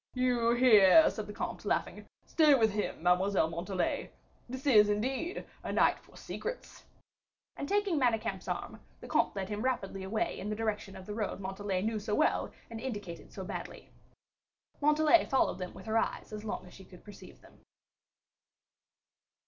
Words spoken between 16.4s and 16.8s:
long as